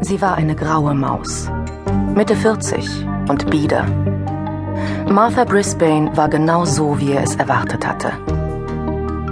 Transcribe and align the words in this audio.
Sie 0.00 0.22
war 0.22 0.36
eine 0.36 0.54
graue 0.54 0.94
Maus, 0.94 1.50
Mitte 2.14 2.36
40 2.36 3.04
und 3.28 3.50
bieder. 3.50 3.84
Martha 5.10 5.44
Brisbane 5.44 6.16
war 6.16 6.28
genau 6.28 6.64
so, 6.64 7.00
wie 7.00 7.12
er 7.12 7.24
es 7.24 7.34
erwartet 7.34 7.84
hatte. 7.84 8.12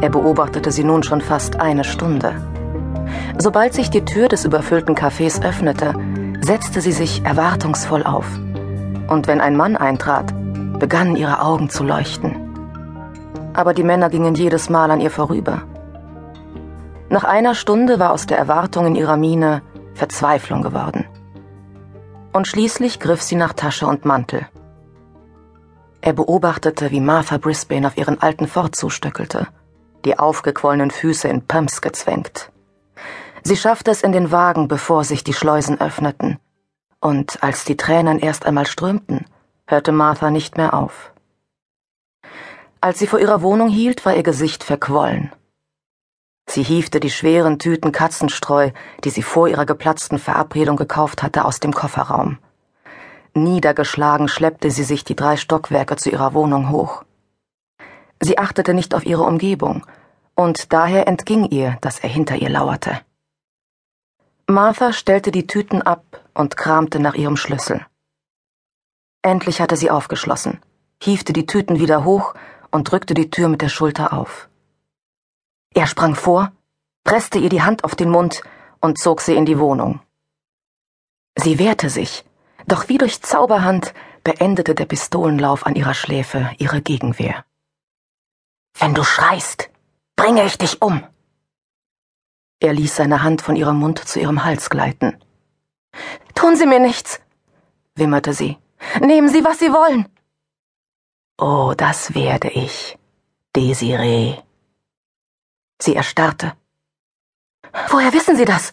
Er 0.00 0.10
beobachtete 0.10 0.72
sie 0.72 0.82
nun 0.82 1.04
schon 1.04 1.20
fast 1.20 1.60
eine 1.60 1.84
Stunde. 1.84 2.34
Sobald 3.38 3.74
sich 3.74 3.90
die 3.90 4.04
Tür 4.04 4.26
des 4.26 4.44
überfüllten 4.44 4.96
Cafés 4.96 5.40
öffnete, 5.46 5.94
setzte 6.40 6.80
sie 6.80 6.92
sich 6.92 7.24
erwartungsvoll 7.24 8.02
auf. 8.02 8.26
Und 9.08 9.28
wenn 9.28 9.40
ein 9.40 9.56
Mann 9.56 9.76
eintrat, 9.76 10.34
begannen 10.80 11.14
ihre 11.14 11.42
Augen 11.42 11.70
zu 11.70 11.84
leuchten. 11.84 12.34
Aber 13.54 13.72
die 13.72 13.84
Männer 13.84 14.10
gingen 14.10 14.34
jedes 14.34 14.68
Mal 14.68 14.90
an 14.90 15.00
ihr 15.00 15.12
vorüber. 15.12 15.62
Nach 17.08 17.24
einer 17.24 17.54
Stunde 17.54 18.00
war 18.00 18.12
aus 18.12 18.26
der 18.26 18.36
Erwartung 18.36 18.86
in 18.86 18.96
ihrer 18.96 19.16
Miene 19.16 19.62
Verzweiflung 19.96 20.62
geworden. 20.62 21.04
Und 22.32 22.46
schließlich 22.46 23.00
griff 23.00 23.22
sie 23.22 23.34
nach 23.34 23.54
Tasche 23.54 23.86
und 23.86 24.04
Mantel. 24.04 24.46
Er 26.00 26.12
beobachtete, 26.12 26.92
wie 26.92 27.00
Martha 27.00 27.38
Brisbane 27.38 27.86
auf 27.86 27.96
ihren 27.96 28.20
alten 28.20 28.46
Ford 28.46 28.76
zustöckelte, 28.76 29.48
die 30.04 30.18
aufgequollenen 30.18 30.92
Füße 30.92 31.26
in 31.26 31.46
Pumps 31.46 31.80
gezwängt. 31.80 32.52
Sie 33.42 33.56
schaffte 33.56 33.90
es 33.90 34.02
in 34.02 34.12
den 34.12 34.30
Wagen, 34.30 34.68
bevor 34.68 35.02
sich 35.02 35.24
die 35.24 35.32
Schleusen 35.32 35.80
öffneten, 35.80 36.38
und 37.00 37.42
als 37.42 37.64
die 37.64 37.76
Tränen 37.76 38.18
erst 38.18 38.46
einmal 38.46 38.66
strömten, 38.66 39.24
hörte 39.66 39.92
Martha 39.92 40.30
nicht 40.30 40.56
mehr 40.56 40.74
auf. 40.74 41.12
Als 42.80 42.98
sie 42.98 43.06
vor 43.06 43.18
ihrer 43.18 43.42
Wohnung 43.42 43.68
hielt, 43.68 44.04
war 44.04 44.14
ihr 44.14 44.22
Gesicht 44.22 44.62
verquollen. 44.62 45.32
Sie 46.56 46.62
hiefte 46.62 47.00
die 47.00 47.10
schweren 47.10 47.58
Tüten 47.58 47.92
Katzenstreu, 47.92 48.70
die 49.04 49.10
sie 49.10 49.20
vor 49.20 49.46
ihrer 49.46 49.66
geplatzten 49.66 50.18
Verabredung 50.18 50.78
gekauft 50.78 51.22
hatte, 51.22 51.44
aus 51.44 51.60
dem 51.60 51.74
Kofferraum. 51.74 52.38
Niedergeschlagen 53.34 54.26
schleppte 54.26 54.70
sie 54.70 54.84
sich 54.84 55.04
die 55.04 55.14
drei 55.14 55.36
Stockwerke 55.36 55.96
zu 55.96 56.08
ihrer 56.08 56.32
Wohnung 56.32 56.70
hoch. 56.70 57.04
Sie 58.22 58.38
achtete 58.38 58.72
nicht 58.72 58.94
auf 58.94 59.04
ihre 59.04 59.24
Umgebung, 59.24 59.84
und 60.34 60.72
daher 60.72 61.06
entging 61.06 61.44
ihr, 61.44 61.76
dass 61.82 61.98
er 61.98 62.08
hinter 62.08 62.36
ihr 62.36 62.48
lauerte. 62.48 63.02
Martha 64.46 64.94
stellte 64.94 65.32
die 65.32 65.46
Tüten 65.46 65.82
ab 65.82 66.22
und 66.32 66.56
kramte 66.56 67.00
nach 67.00 67.16
ihrem 67.16 67.36
Schlüssel. 67.36 67.84
Endlich 69.20 69.60
hatte 69.60 69.76
sie 69.76 69.90
aufgeschlossen, 69.90 70.62
hiefte 71.02 71.34
die 71.34 71.44
Tüten 71.44 71.78
wieder 71.80 72.04
hoch 72.04 72.32
und 72.70 72.90
drückte 72.90 73.12
die 73.12 73.28
Tür 73.28 73.48
mit 73.50 73.60
der 73.60 73.68
Schulter 73.68 74.14
auf. 74.14 74.48
Er 75.76 75.86
sprang 75.86 76.14
vor, 76.14 76.52
presste 77.04 77.38
ihr 77.38 77.50
die 77.50 77.60
Hand 77.60 77.84
auf 77.84 77.94
den 77.94 78.08
Mund 78.08 78.42
und 78.80 78.98
zog 78.98 79.20
sie 79.20 79.34
in 79.34 79.44
die 79.44 79.58
Wohnung. 79.58 80.00
Sie 81.34 81.58
wehrte 81.58 81.90
sich, 81.90 82.24
doch 82.66 82.88
wie 82.88 82.96
durch 82.96 83.20
Zauberhand 83.20 83.92
beendete 84.24 84.74
der 84.74 84.86
Pistolenlauf 84.86 85.66
an 85.66 85.74
ihrer 85.74 85.92
Schläfe 85.92 86.50
ihre 86.56 86.80
Gegenwehr. 86.80 87.44
Wenn 88.78 88.94
du 88.94 89.04
schreist, 89.04 89.68
bringe 90.16 90.46
ich 90.46 90.56
dich 90.56 90.80
um. 90.80 91.06
Er 92.58 92.72
ließ 92.72 92.96
seine 92.96 93.22
Hand 93.22 93.42
von 93.42 93.54
ihrem 93.54 93.78
Mund 93.78 93.98
zu 93.98 94.18
ihrem 94.18 94.44
Hals 94.44 94.70
gleiten. 94.70 95.22
Tun 96.34 96.56
Sie 96.56 96.66
mir 96.66 96.80
nichts, 96.80 97.20
wimmerte 97.96 98.32
sie. 98.32 98.56
Nehmen 99.02 99.28
Sie, 99.28 99.44
was 99.44 99.58
Sie 99.58 99.72
wollen. 99.74 100.08
Oh, 101.36 101.74
das 101.76 102.14
werde 102.14 102.48
ich, 102.48 102.98
Desiree. 103.54 104.46
Sie 105.80 105.94
erstarrte. 105.94 106.54
Woher 107.88 108.12
wissen 108.12 108.36
Sie 108.36 108.44
das? 108.44 108.72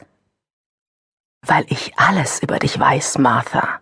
Weil 1.45 1.65
ich 1.67 1.97
alles 1.97 2.41
über 2.41 2.59
dich 2.59 2.79
weiß, 2.79 3.17
Martha. 3.17 3.81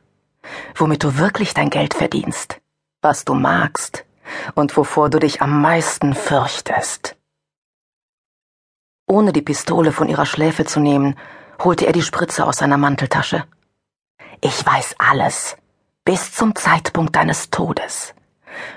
Womit 0.75 1.03
du 1.03 1.17
wirklich 1.17 1.53
dein 1.53 1.69
Geld 1.69 1.94
verdienst, 1.94 2.59
was 3.02 3.23
du 3.23 3.36
magst 3.36 4.05
und 4.55 4.76
wovor 4.76 5.10
du 5.10 5.20
dich 5.20 5.42
am 5.42 5.61
meisten 5.61 6.15
fürchtest. 6.15 7.15
Ohne 9.08 9.33
die 9.33 9.42
Pistole 9.42 9.92
von 9.92 10.10
ihrer 10.10 10.26
Schläfe 10.26 10.65
zu 10.65 10.80
nehmen, 10.80 11.15
holte 11.64 11.86
er 11.86 11.93
die 11.93 12.02
Spritze 12.02 12.45
aus 12.45 12.58
seiner 12.58 12.77
Manteltasche. 12.77 13.43
Ich 14.39 14.65
weiß 14.65 14.95
alles, 14.98 15.58
bis 16.04 16.33
zum 16.33 16.55
Zeitpunkt 16.55 17.15
deines 17.15 17.52
Todes. 17.52 18.15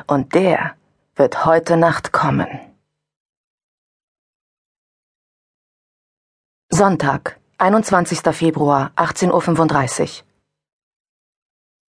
Und 0.07 0.35
der 0.35 0.75
wird 1.15 1.47
heute 1.47 1.77
Nacht 1.77 2.13
kommen. 2.13 2.74
Sonntag, 6.77 7.39
21. 7.59 8.19
Februar, 8.33 8.91
18.35 8.97 10.03
Uhr. 10.03 10.09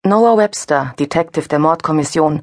Noah 0.04 0.36
Webster, 0.36 0.94
Detective 1.00 1.48
der 1.48 1.60
Mordkommission, 1.60 2.42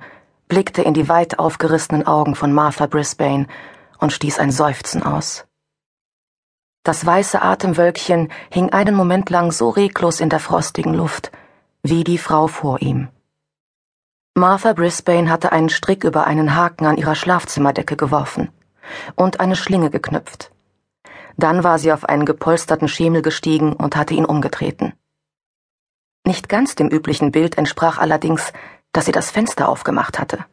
blickte 0.49 0.81
in 0.81 0.95
die 0.95 1.11
weit 1.11 1.39
aufgerissenen 1.39 2.07
Augen 2.07 2.35
von 2.35 2.55
Martha 2.55 2.87
Brisbane 2.87 3.47
und 3.99 4.15
stieß 4.15 4.39
ein 4.39 4.53
Seufzen 4.53 5.03
aus. 5.03 5.45
Das 6.83 7.05
weiße 7.05 7.43
Atemwölkchen 7.43 8.33
hing 8.51 8.71
einen 8.71 8.95
Moment 8.95 9.29
lang 9.29 9.53
so 9.53 9.69
reglos 9.69 10.19
in 10.19 10.31
der 10.31 10.41
frostigen 10.41 10.95
Luft, 10.95 11.31
wie 11.83 12.05
die 12.05 12.17
Frau 12.17 12.47
vor 12.47 12.81
ihm. 12.81 13.09
Martha 14.35 14.73
Brisbane 14.73 15.29
hatte 15.29 15.53
einen 15.53 15.69
Strick 15.69 16.05
über 16.05 16.27
einen 16.27 16.57
Haken 16.57 16.87
an 16.87 16.97
ihrer 16.97 17.17
Schlafzimmerdecke 17.17 17.97
geworfen 17.97 18.49
und 19.15 19.41
eine 19.41 19.57
Schlinge 19.57 19.91
geknüpft. 19.91 20.53
Dann 21.41 21.65
war 21.65 21.79
sie 21.79 21.91
auf 21.91 22.05
einen 22.05 22.27
gepolsterten 22.27 22.87
Schemel 22.87 23.23
gestiegen 23.23 23.73
und 23.73 23.97
hatte 23.97 24.13
ihn 24.13 24.27
umgetreten. 24.27 24.93
Nicht 26.27 26.51
ganz 26.51 26.75
dem 26.75 26.89
üblichen 26.89 27.33
Bild 27.33 27.57
entsprach 27.57 27.97
allerdings, 27.97 28.53
dass 28.93 29.07
sie 29.07 29.13
das 29.13 29.31
Fenster 29.31 29.71
aufgemacht 29.71 30.19
hatte. 30.19 30.45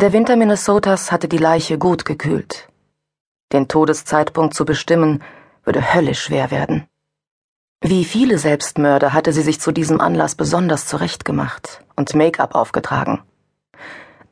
Der 0.00 0.14
Winter 0.14 0.36
Minnesotas 0.36 1.12
hatte 1.12 1.28
die 1.28 1.42
Leiche 1.50 1.76
gut 1.76 2.06
gekühlt. 2.06 2.68
Den 3.52 3.68
Todeszeitpunkt 3.68 4.54
zu 4.54 4.64
bestimmen, 4.64 5.22
würde 5.64 5.92
höllisch 5.94 6.22
schwer 6.22 6.50
werden. 6.50 6.86
Wie 7.82 8.06
viele 8.06 8.38
Selbstmörder 8.38 9.12
hatte 9.12 9.34
sie 9.34 9.42
sich 9.42 9.60
zu 9.60 9.70
diesem 9.70 10.00
Anlass 10.00 10.34
besonders 10.34 10.86
zurechtgemacht 10.86 11.84
und 11.94 12.14
Make-up 12.14 12.54
aufgetragen. 12.54 13.22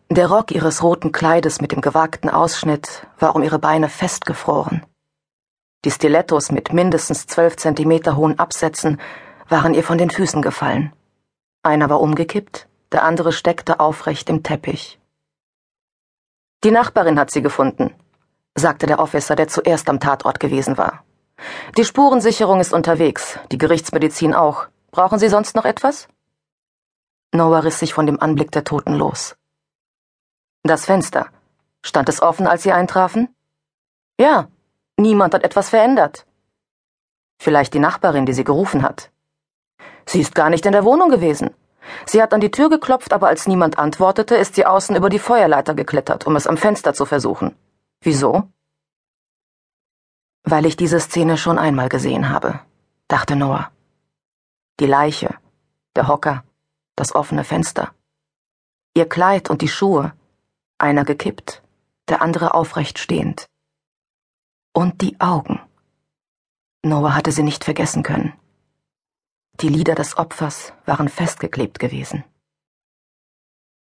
Der 0.09 0.29
Rock 0.29 0.51
ihres 0.51 0.83
roten 0.83 1.13
Kleides 1.13 1.61
mit 1.61 1.73
dem 1.73 1.83
gewagten 1.83 2.31
Ausschnitt 2.31 3.07
war 3.19 3.37
um 3.37 3.43
ihre 3.43 3.59
Beine 3.59 3.91
festgefroren. 3.91 4.87
Die 5.85 5.91
Stilettos 5.91 6.53
mit 6.53 6.73
mindestens 6.73 7.27
zwölf 7.27 7.57
Zentimeter 7.57 8.17
hohen 8.17 8.39
Absätzen 8.39 9.01
waren 9.49 9.75
ihr 9.75 9.83
von 9.83 9.99
den 9.99 10.11
Füßen 10.11 10.41
gefallen. 10.41 10.93
Einer 11.65 11.91
war 11.91 12.01
umgekippt, 12.01 12.69
der 12.93 13.03
andere 13.03 13.33
steckte 13.33 13.81
aufrecht 13.81 14.29
im 14.29 14.45
Teppich. 14.45 15.01
Die 16.63 16.71
Nachbarin 16.71 17.19
hat 17.19 17.33
sie 17.33 17.43
gefunden, 17.43 17.93
sagte 18.55 18.87
der 18.87 19.01
Officer, 19.01 19.35
der 19.35 19.49
zuerst 19.49 19.91
am 19.91 19.99
Tatort 19.99 20.39
gewesen 20.39 20.79
war. 20.79 21.05
Die 21.77 21.85
Spurensicherung 21.85 22.61
ist 22.61 22.73
unterwegs, 22.73 23.41
die 23.51 23.59
Gerichtsmedizin 23.59 24.35
auch. 24.35 24.69
Brauchen 24.93 25.19
Sie 25.19 25.29
sonst 25.29 25.57
noch 25.57 25.65
etwas? 25.65 26.07
Noah 27.33 27.65
riss 27.65 27.81
sich 27.81 27.95
von 27.95 28.07
dem 28.07 28.21
Anblick 28.21 28.53
der 28.53 28.63
Toten 28.63 28.95
los. 28.95 29.37
Das 30.63 30.85
Fenster. 30.85 31.27
Stand 31.83 32.09
es 32.09 32.23
offen, 32.23 32.47
als 32.47 32.63
Sie 32.63 32.73
eintrafen? 32.73 33.35
Ja, 34.21 34.49
Niemand 34.99 35.35
hat 35.35 35.45
etwas 35.45 35.71
verändert. 35.71 36.27
Vielleicht 37.41 37.75
die 37.75 37.79
Nachbarin, 37.79 38.27
die 38.27 38.33
sie 38.33 38.45
gerufen 38.45 38.83
hat. 38.83 39.11
Sie 40.07 40.21
ist 40.21 40.35
gar 40.35 40.51
nicht 40.51 40.67
in 40.67 40.73
der 40.73 40.85
Wohnung 40.85 41.09
gewesen. 41.09 41.51
Sie 42.07 42.23
hat 42.23 42.33
an 42.33 42.41
die 42.41 42.51
Tür 42.51 42.71
geklopft, 42.71 43.13
aber 43.13 43.29
als 43.29 43.47
niemand 43.47 43.79
antwortete, 43.79 44.37
ist 44.37 44.55
sie 44.55 44.67
außen 44.67 44.95
über 44.97 45.09
die 45.09 45.19
Feuerleiter 45.19 45.75
geklettert, 45.75 46.27
um 46.27 46.37
es 46.37 46.47
am 46.47 46.57
Fenster 46.57 46.95
zu 46.95 47.07
versuchen. 47.07 47.57
Wieso? 48.01 48.49
Weil 50.45 50.67
ich 50.67 50.77
diese 50.77 51.01
Szene 51.01 51.37
schon 51.37 51.59
einmal 51.59 51.89
gesehen 51.89 52.29
habe, 52.29 52.61
dachte 53.09 53.37
Noah. 53.37 53.71
Die 54.81 54.87
Leiche, 54.87 55.35
der 55.97 56.09
Hocker, 56.09 56.45
das 56.97 57.15
offene 57.15 57.45
Fenster. 57.45 57.93
Ihr 58.95 59.09
Kleid 59.09 59.51
und 59.51 59.63
die 59.63 59.69
Schuhe, 59.69 60.13
einer 60.79 61.05
gekippt, 61.05 61.63
der 62.09 62.23
andere 62.23 62.55
aufrecht 62.55 62.99
stehend. 62.99 63.47
Und 64.75 65.03
die 65.03 65.21
Augen. 65.21 65.61
Noah 66.83 67.15
hatte 67.15 67.31
sie 67.31 67.43
nicht 67.43 67.63
vergessen 67.63 68.03
können. 68.03 68.33
Die 69.61 69.69
Lider 69.69 69.95
des 69.95 70.17
Opfers 70.17 70.73
waren 70.87 71.11
festgeklebt 71.11 71.79
gewesen. 71.79 72.25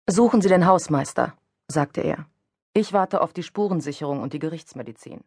Suchen 0.09 0.43
Sie 0.43 0.49
den 0.49 0.67
Hausmeister, 0.67 1.37
sagte 1.69 2.01
er. 2.01 2.27
Ich 2.75 2.93
warte 2.93 3.21
auf 3.21 3.33
die 3.33 3.45
Spurensicherung 3.45 4.21
und 4.21 4.33
die 4.33 4.41
Gerichtsmedizin. 4.41 5.23